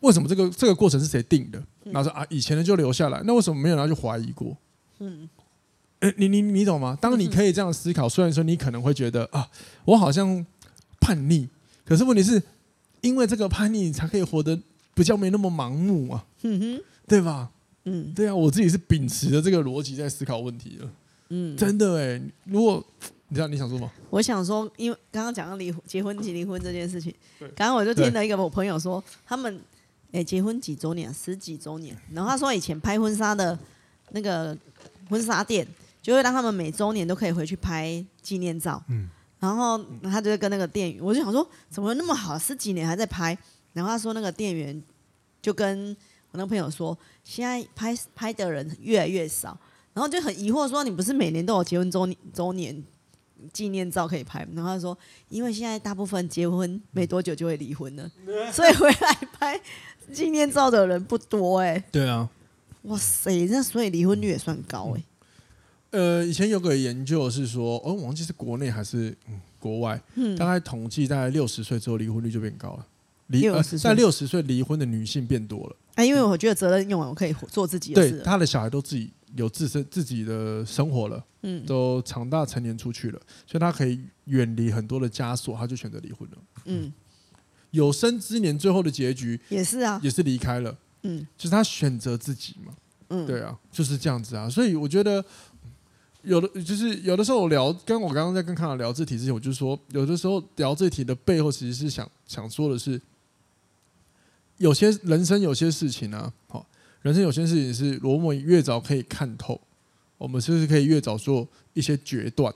[0.00, 1.62] 为什么这个这个过程是谁定的？
[1.84, 4.56] 然后说啊，以前的就留下来，那为什么没有人去怀疑过？
[4.98, 5.28] 嗯，
[6.04, 6.98] 诶，你你你懂吗？
[7.00, 9.48] 当你可以这样思考，虽然说你可能会觉得啊，
[9.86, 10.44] 我好像
[11.00, 11.48] 叛逆，
[11.82, 12.42] 可是问题是
[13.00, 14.60] 因为这个叛逆，你才可以活得
[14.92, 17.50] 比较没那么盲目啊，嗯哼，对吧？
[17.84, 20.86] 嗯，对啊，我自己是秉持着这个逻辑在思考问题的。
[21.30, 22.84] 嗯，真的哎，如果
[23.28, 23.90] 你知道你想说吗？
[24.10, 27.14] 我想说，因为刚刚讲到离婚、结婚及离婚这件事情，
[27.56, 29.58] 刚刚我就听了一个我朋友说，他们
[30.12, 33.58] 哎结婚几周年，十几周年，然后他说以前拍婚纱的
[34.10, 34.56] 那个
[35.08, 35.66] 婚纱店，
[36.04, 38.80] 就会让他们每周年都可以回去拍纪念照。
[38.88, 39.08] 嗯，
[39.40, 43.36] 然后他就会跟那个店员，我就想说，怎么那么好，十几年还在拍？
[43.72, 44.80] 然后他说那个店员
[45.42, 45.96] 就跟。
[46.30, 49.56] 我那个朋友说，现在拍拍的人越来越少，
[49.92, 52.82] 然后就很疑惑说：“你不是每年都有结婚周周年
[53.52, 54.98] 纪念照可以拍？”然后他说
[55.30, 58.10] ：“因为现在大部分结婚没多久就会离婚了，
[58.52, 59.60] 所以回来拍
[60.12, 62.28] 纪念照的人不多。”哎，对啊，
[62.82, 65.04] 哇塞，那所以离婚率也算高哎。
[65.94, 69.16] 呃，以前有个研究是说，哦，我忘记是国内还是
[69.60, 70.02] 国外，
[70.36, 72.86] 大概统计大概六十岁之后离婚率就变高了，
[73.28, 75.76] 离呃在六十岁离婚的女性变多了。
[75.94, 78.10] 啊，因为我觉得责任用完，我可以做自己的事。
[78.10, 86.38] 对，他的小孩都自己有自身自己的生活了，嗯，都长大成年出去了，所以他可以远离很多的枷锁，他就选择离婚了。
[86.64, 86.92] 嗯，
[87.70, 90.76] 有生之年最后的结局也是啊，也是离开了。
[91.02, 92.74] 嗯，就是他选择自己嘛。
[93.10, 94.48] 嗯，对啊，就是这样子啊。
[94.48, 95.22] 所以我觉得
[96.24, 103.00] 有的就是有的时候我聊，跟我刚刚在跟康娜聊这题之前，我就说有的时候聊这题的背后，其实是想想说的是。
[104.58, 106.64] 有些人生有些事情呢，好，
[107.02, 109.60] 人生有些事情是，我们越早可以看透，
[110.16, 112.54] 我们是不是可以越早做一些决断，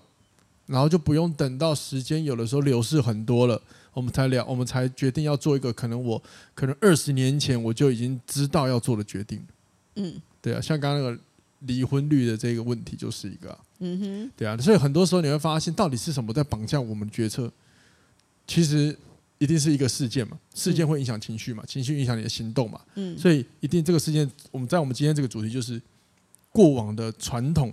[0.66, 3.60] 然后就不用等到时间有的时候流逝很多了，
[3.92, 6.22] 我们才聊，我们才决定要做一个可能我
[6.54, 9.44] 可能二十年前我就已经知道要做的决定。
[9.96, 11.20] 嗯，对啊，像刚刚那个
[11.60, 17.50] 离婚率的这个问题就是一个啊，嗯哼，对啊，所以很多时候你会发现，到底是什么在绑架我们决策？
[18.46, 18.96] 其实。
[19.40, 25.80] 一定是一个事件嘛，事件会影响情绪嘛，情绪影响你的行动嘛，嗯，所以一定这个事件，我们在我们今天这个主题就是
[26.50, 27.72] 过往的传统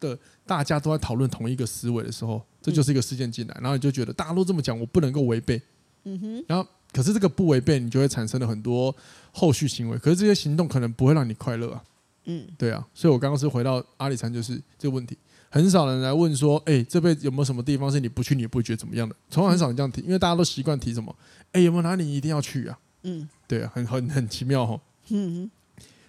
[0.00, 5.60] 的大家都在讨论同一个思维的时候，这就是一个事件进来，然后你就觉得大家都这么讲，我不能够违背，
[6.04, 8.96] 嗯哼，然后可是这个不违背，你就会产生了很多
[9.30, 11.84] 后续行为，可是这些行动可能不会让你快乐啊，
[12.24, 15.16] 嗯，对啊，所以我刚刚是回到阿里山，就是这个问题。
[15.50, 21.14] 很少人来问说：“哎、欸，这辈子有没有什么地方是你不去你也不会觉得怎么样的？”从来很少人这样提，因为大家都习惯提什么
[21.52, 24.80] ：“哎、欸，有没有哪里你一定要去啊？”嗯，对啊，很很很奇妙哈。
[25.10, 25.48] 嗯，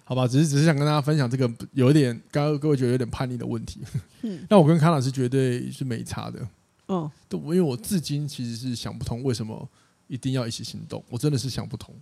[0.02, 3.80] 好吧，只是只是想跟大家分享这个有一点，刚刚各位觉得有点叛逆的问题。
[4.22, 6.48] 嗯， 那我跟康老师绝对是没差的。
[6.86, 9.68] 哦，对，因为我至今其实是想不通为什么
[10.08, 11.94] 一定要一起行动，我真的是想不通。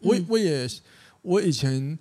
[0.00, 0.68] 我我也
[1.22, 1.98] 我以前。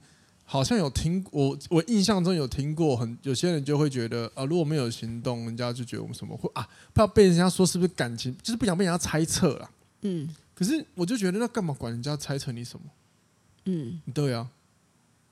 [0.51, 9.71] 好像有听我，我印象中有听过很，很有些人就会觉得啊，如果没有行动，人家就觉得我们什么会啊，怕被人家说是不是感情，就是不想被人家猜测了。
[10.01, 12.85] 嗯，可是我就觉得那干嘛管人家猜测你什么？
[13.63, 14.45] 嗯，对啊，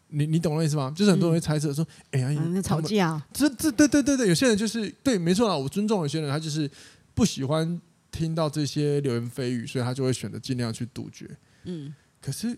[0.08, 0.90] 你你懂我意思吗？
[0.96, 6.72] 就是很多人会猜测说，哎、嗯、呀，那、欸啊、吵架，这这对对对对，有些人就是对，没错啊，我尊重有些人，他就是
[7.14, 11.30] 不喜欢听到这些流言蜚语，所以他就会选择尽量去杜绝。
[11.66, 12.58] 嗯，可是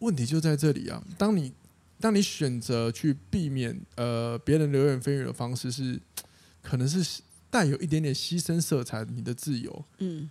[0.00, 1.50] 问题就在这里啊，当你。
[2.04, 5.98] 当你选择去避免呃别人流言蜚语的方式是，
[6.60, 10.28] 可能是带有一点点牺牲色彩，你的自由，嗯，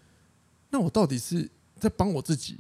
[0.69, 2.59] 那我到底是在帮我自己，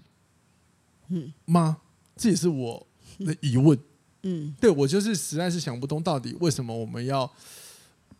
[1.09, 1.31] 嗯。
[1.45, 1.77] 吗？
[2.15, 2.87] 这也是我
[3.19, 3.77] 的疑问，
[4.23, 7.31] 嗯，对，我就是实在是想不通，到底为什么我们要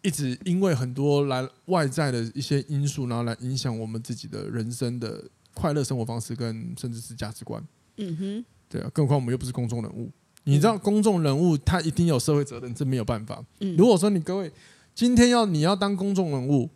[0.04, 10.12] 一直因为很多来外在的一些因素，然后来影响我们自己的人生的快乐生活方式跟甚至是价值观，嗯哼，对啊，更何况我们又不是公众人物。
[10.44, 13.44] 你知道公众人物他一定有社会责任，这没有办法。
[13.78, 14.52] 如果说你各位
[14.94, 16.70] 今天要你要当公众人物，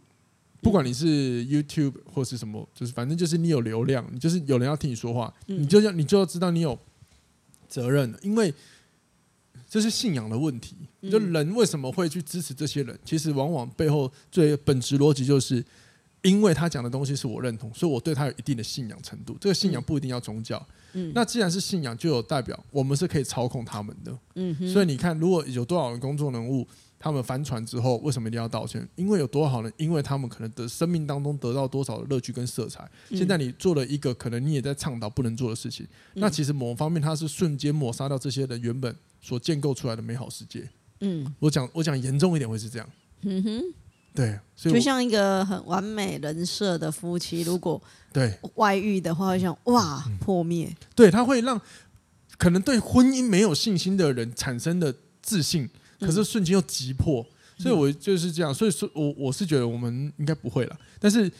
[0.62, 6.78] 不管你是 YouTube 或是什么，就是反正就是你有流量，你就是有人要听你说话，你就要你就要知道你有
[7.68, 8.54] 责任，因为
[9.70, 10.76] 这是信仰的问题。
[11.12, 12.98] 就人为什么会去支持这些人？
[13.06, 15.64] 其实往往背后最本质逻辑就是。
[16.24, 19.38] 因为他讲的东西是我认同，所以我对他有一定的信仰程度。
[19.40, 24.72] 这个信仰不一定要宗教，嗯，那既然是信仰，就有代表我们是可以操控他们的，嗯哼。
[24.72, 26.68] 所以你看，如果有多少人公众人物，
[27.00, 28.88] 他们翻船之后，为什么一定要道歉？
[28.96, 32.90] 因为有多少人，因为他们可能的生命当中得到多少的乐趣跟色彩。
[33.12, 40.68] 现在你做了一个可能你也在倡导不能做的事情，那其实某方面它是瞬间抹杀掉这些人原本所建构出来的美好世界。
[41.02, 42.90] 嗯，我讲我讲严重一点会是这样，
[43.22, 43.64] 嗯哼。
[44.18, 47.80] 对，就像一个很完美人设的夫妻，如果
[48.12, 50.76] 对外遇的话，会想哇破灭。
[50.96, 51.62] 对，他会让
[52.36, 57.24] 可能对婚姻没有信心的人产生的自信，可是瞬间又急迫。
[57.60, 60.80] 所以我就是这样，所以说我我是觉得我们应该不会了。
[61.00, 61.32] 但是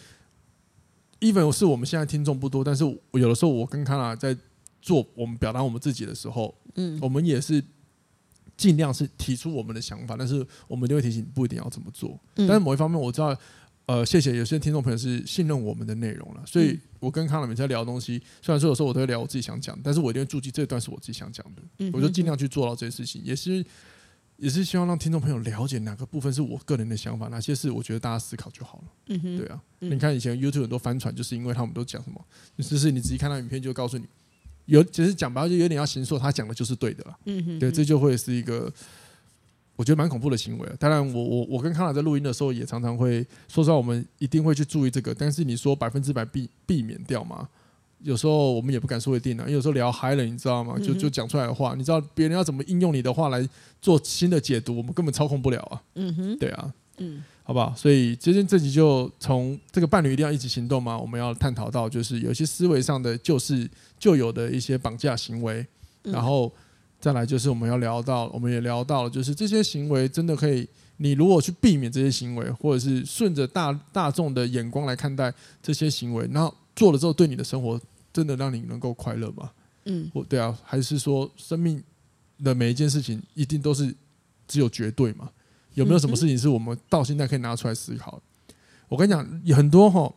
[1.20, 4.38] ，even 是我们现在听众不多，但是有的时候我跟康娜在
[4.82, 7.64] 做我们表达我们自己的时候，嗯，我们也是
[8.58, 12.20] 尽量是提出我们的想法，但是我们就会提醒你不一定要怎么做。
[12.36, 13.38] 但是某一方面我知道，
[13.86, 23.64] 呃，谢谢有些听众朋友是信任我们的内容了，所以我跟康乃美在聊东西，虽然说有时候我都会聊我自己想讲，但是我一定会注意这段是我自己想讲的，我就尽量去做到这件事情，也是。
[24.40, 28.84] 也是希望让听众朋友了解哪个部分是我个人的想法，哪些是我觉得大家思考就好了。
[29.08, 32.24] 嗯哼，对啊，嗯、你看以前 YouTube 很多翻船，就是因为他们都讲什么，
[32.56, 34.06] 就是你仔细看到影片就告诉你，
[34.68, 37.18] 有其实讲白了就有点要形说他讲的就是对的了。
[37.26, 38.72] 嗯哼，对，这就会是一个
[39.76, 40.70] 我觉得蛮恐怖的行为。
[40.80, 47.50] 当然我，我我我跟康纳在录音的时候也常常会说实话，我们一定会去注意这个，但是你说百分之百避避免掉吗？
[48.04, 50.78] 有时候我们也不敢说一定啊，因为有时候聊嗨了，你知道吗？
[50.78, 53.48] 就就讲出来的话，你知道别人要怎么应用你的话来
[53.82, 55.82] 做新的解读，我们根本操控不了啊。
[55.96, 57.74] 嗯哼，对啊，嗯，好不好？
[57.76, 65.66] 所以今天这集就从这个伴侣一定要一起行动嘛，我们要探讨到就是有些思维上的就是旧有的一些绑架行为，
[66.04, 66.52] 然后
[67.00, 76.54] 再来就是我们要聊到，我们也聊到了，就是这些行为真的可以，你如果去避免这些行为，或者是顺着大大众的眼光来看待这些行为，然后。
[76.78, 77.82] 做了之后，对你的生活
[78.14, 79.50] 真的让你能够快乐吗？
[79.86, 81.82] 嗯，我对啊，还是说生命
[82.44, 83.92] 的每一件事情一定都是
[84.48, 85.28] 只有绝对吗？
[85.78, 88.20] 有没有什么事情是我们到现在可以拿出来思考？
[88.90, 90.12] 我跟你讲，很多哈，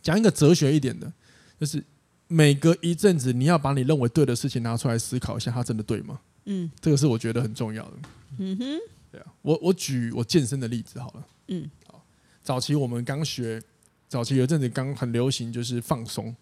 [0.00, 1.12] 讲一个哲学一点的，
[1.60, 1.84] 就是
[2.26, 6.18] 每隔一阵子你要把你认为对的事情拿出来思考一下，它真的对吗？
[6.46, 7.92] 嗯，这个是我觉得很重要的。
[8.38, 8.64] 嗯哼，
[9.12, 11.26] 对啊，我我举我健身的例子好了。
[11.48, 12.02] 嗯，好，
[12.42, 13.62] 早期我们刚学。
[14.08, 16.32] 早期有一阵子刚很流行，就是放松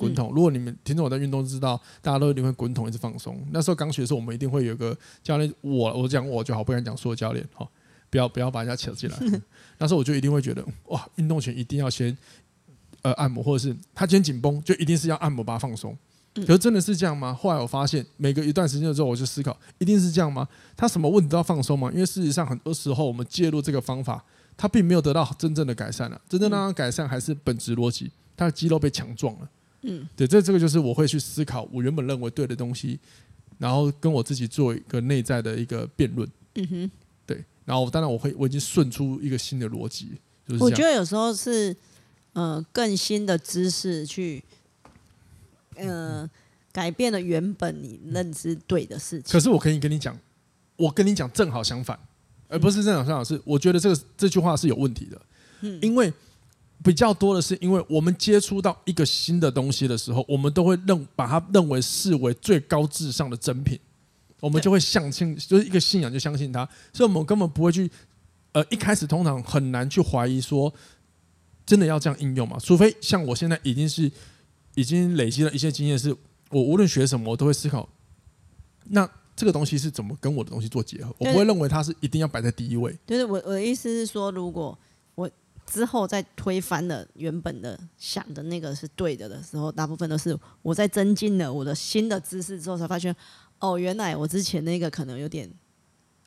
[0.00, 0.32] 滚筒。
[0.34, 3.38] 如果你们听众我在运动，知道大家都一定会滚筒，一直放松。
[3.52, 7.68] 那时候刚学的时候，我们一定会有个教练，我我讲我就好，不敢讲说教练哈，
[8.08, 9.16] 不要不要把人家扯进来。
[9.78, 12.16] 那时候我就一定会觉得，哇，运动前一定要先
[13.02, 15.96] 呃按摩，或者是他今天紧绷，就一定是要按摩把它放松。
[16.34, 17.34] 可是真的是这样吗？
[17.34, 20.48] 后来我发现，每隔一段时间之后，我就思考，一定是这样吗？
[20.76, 21.90] 他什么问题都要放松吗？
[21.92, 24.24] 因为事实上，很多时候我们介入这个方法。
[24.56, 29.48] 他并没有得到真正的改善了、啊，真正让他改善还是本质逻辑，他的肌肉被强壮了。
[29.82, 32.98] 嗯，对，这这个就是我会去思考我原本认为对的东西，
[33.58, 36.28] 然后跟我自己做一个内在的一个辩论。
[36.54, 36.90] 嗯哼，
[37.26, 40.12] 对，然后当然我会我已经顺出一个新的逻辑。
[40.46, 41.74] 就是、我觉得有时候是，
[42.32, 44.42] 呃，更新的知识去，
[45.76, 46.28] 呃，
[46.72, 49.32] 改变了原本你认知对的事情。
[49.32, 50.18] 可是我可以跟你讲，
[50.76, 51.98] 我跟你讲正好相反。
[52.52, 55.22] 而不是正好相反是，我觉得这个这句话是有问题的，
[55.60, 56.12] 嗯因为
[56.82, 63.78] 比较多的是，因为我们接触到一个新的东西的时候，我们都会认把它认为视为最高至上的真品，
[64.40, 67.90] 我们就会相信，就是一个信仰就相信它，所以我们根本不会去，
[68.52, 70.72] 呃，一开始通常很难去怀疑说，
[71.66, 72.58] 真的要这样应用嘛？
[72.58, 74.10] 除非像我现在已经是
[74.74, 76.16] 已经累积了一些经验，是
[76.50, 77.88] 我无论学什么，我都会思考，
[78.84, 79.08] 那。
[79.36, 81.14] 这个东西是怎么跟我的东西做结合？
[81.16, 82.94] 我不会认为它是一定要摆在第一位。
[83.06, 84.78] 就是我我的意思是说，如果
[85.14, 85.30] 我
[85.70, 93.14] 之后再推翻了原本的想的那个是对的的时候，大部分都是我在增进了我的新的知识之后，才发现
[93.60, 95.48] 哦，原来我之前那个可能有点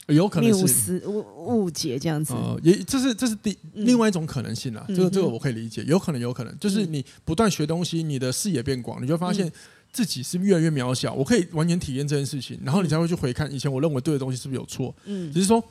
[0.08, 1.26] 有可能是误
[1.64, 2.34] 误解这样子。
[2.34, 4.86] 呃，也这是这是第另外一种可能性啦。
[4.88, 9.52] 这个这个我可以理解，有可能有可能就是你不断学东西，你的视野变广，你就发现。
[9.94, 14.92] 自己是越来越渺小，我可以完全体验这件事情，然后你才会去回看以前我认为对的东西是不是有错。
[15.06, 15.64] 嗯，只是说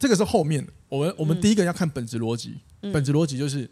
[0.00, 0.72] 这个是后面的。
[0.88, 3.70] 我们我们第一个要看本质逻辑，本质逻辑就是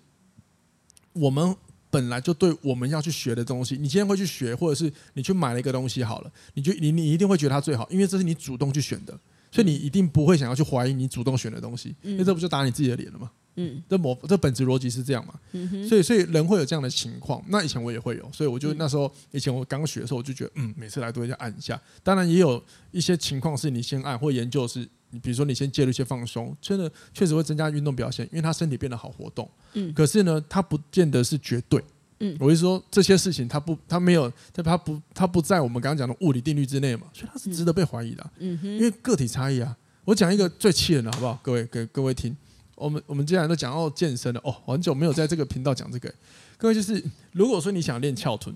[1.14, 1.56] 我们
[1.90, 9.18] 本来就对我们要去学的东西，你今天会去学，或者是你去买了一个东西好了，你就你你一定会觉得它最好，因为这是你主动去选的，
[9.50, 13.30] 所以你一定不会想要去怀疑你主动选的东西，因为这不就打你自己的脸了吗？
[13.60, 15.34] 嗯，这模这本质逻辑是这样嘛？
[15.52, 17.42] 嗯哼，所以所以人会有这样的情况。
[17.48, 21.80] 那以前我也会有，所以我就那时候以前我刚学的时候，我就觉得嗯，每次来都会要按一下。
[22.04, 29.50] 当然也有一些情况是你先按或研究是，你比如说你先介入一些放松，真的确实会增加运动表现，因为他身体变得好活动。
[29.72, 31.82] 嗯，可是呢，它不见得是绝对。
[32.20, 38.30] 嗯，我是说这些事情它不它没有它不它不在我们刚刚讲的物理定律之内嘛，所以它是值得被怀疑的啊。
[38.38, 39.76] 嗯哼，因为个体差异啊。
[40.04, 41.38] 我讲一个最气人的好不好？
[41.42, 42.34] 各位给各位听。
[42.78, 46.12] 我们我们既然都讲到健身了哦，很久没有在这个频道讲这个。
[46.56, 47.02] 各位就是，
[47.32, 48.54] 如果说你想练翘臀，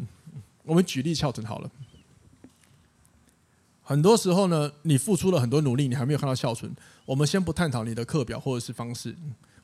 [0.64, 1.70] 我们举例翘臀好了。
[3.82, 6.72] 很多时候呢，你付出了很多努力，你还没有看到翘臀。
[7.04, 9.14] 我们先不探讨你的课表或者是方式，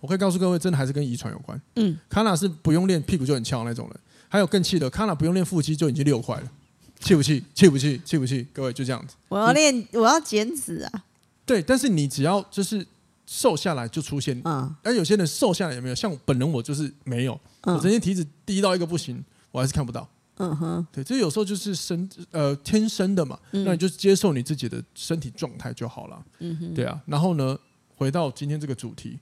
[0.01, 1.61] 我可以告诉各位，真的还是跟遗传有关。
[1.77, 6.51] 嗯，康纳是不用练屁股就很翘那种人，还有更气的，康纳不用练腹肌就已经六块了，
[6.99, 7.45] 气不气？
[7.55, 8.01] 气不气？
[8.05, 8.47] 气不气？
[8.53, 9.15] 各位就这样子。
[9.29, 11.05] 我要练，我要减脂啊。
[11.47, 12.87] 对，但是你只要就是。
[13.31, 20.09] 瘦下来就出现，嗯，而有些人瘦下来也没有，像本人我就是没有，我曾经体脂低到一个不行，我还是看不到，
[20.39, 26.25] 嗯哼，对，这有时候就是生呃天生的嘛，嗯、那你就接受你自己的身体状态就好了。
[26.39, 26.99] 嗯哼，对啊。
[27.05, 27.59] 然后呢，
[27.97, 29.19] 回到今天这个主题，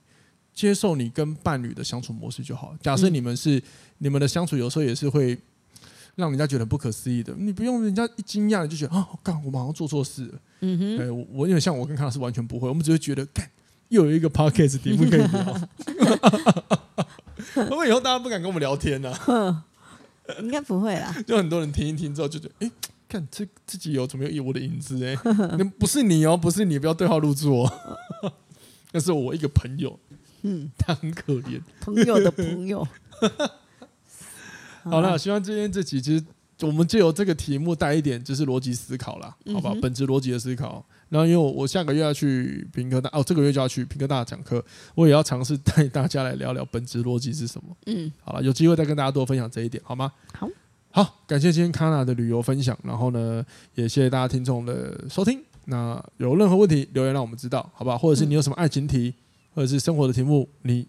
[0.55, 2.77] 接受你跟伴侣的相处模式就好。
[2.81, 3.63] 假设你们是、嗯、
[3.99, 5.37] 你们的相处，有时候也是会
[6.15, 7.35] 让人家觉得不可思议的。
[7.37, 10.39] 你不用人家一惊讶，你就觉得啊，干，我们好像做错事了。
[10.61, 13.51] 嗯哼，哎，我我因为像我跟康老师完全不会，我们只会觉得干。
[13.89, 15.55] 又有一个 podcast 题目可以聊，
[17.55, 19.65] 会不会以后大家不敢跟我们聊天呢、啊？
[20.41, 21.15] 应该不会啦。
[21.27, 22.73] 就很多人听一听之后就觉得，哎、欸，
[23.09, 25.19] 看这自己有怎么有我的影子哎、欸，
[25.57, 28.33] 那不是你哦，不是你，不要对号入座、哦。
[28.93, 29.99] 那是我一个朋友，
[30.43, 32.87] 嗯，他很可怜，朋友的朋友。
[34.83, 36.25] 好了，希望今天这集其实
[36.63, 39.71] 我们就由这个题目带一点就是逻辑思考啦，好吧？
[39.75, 40.85] 嗯、本质逻辑的思考。
[41.09, 47.77] 然后，因为我我下个月要去平科大，哦，这个月就要去平科大讲课，我也要尝试带大家来聊聊本质逻辑是什么。
[47.87, 50.13] 嗯，好了，有机会再跟大家多分享这一点，好吗？
[50.33, 50.49] 好，
[50.91, 53.45] 好，感谢今天康娜的旅游分享，然后呢，
[53.77, 55.41] 也谢谢大家听众的收听。
[55.67, 57.97] 那有任何问题留言让我们知道，好吧？
[57.97, 59.15] 或者是你有什么爱情题，
[59.55, 60.89] 或者是生活的题目，你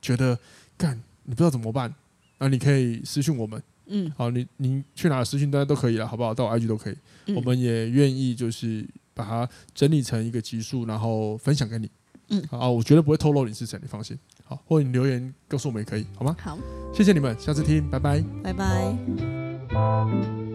[0.00, 0.38] 觉得
[0.78, 1.94] 干你不知道怎么办，
[2.38, 3.62] 那你可以私信我们。
[3.88, 6.32] 嗯，好，你你去哪私信大家都可以了，好不好？
[6.32, 6.96] 到我 IG 都可以，
[7.26, 8.86] 嗯、我们也愿意就是。
[9.14, 11.90] 把它整理成一个集数，然后分享给你。
[12.28, 14.18] 嗯，好，我绝对不会透露你是谁，你放心。
[14.44, 16.34] 好，或者你留言告诉我们也可以，好吗？
[16.40, 16.58] 好，
[16.94, 20.51] 谢谢你们，下次听，拜拜，拜拜。